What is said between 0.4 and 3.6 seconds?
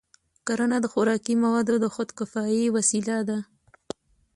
کرنه د خوراکي موادو د خودکفایۍ وسیله ده.